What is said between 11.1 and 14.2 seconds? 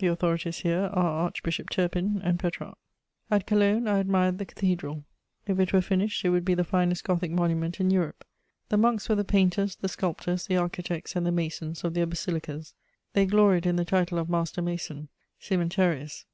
and the masons of their basilicas; they gloried in the title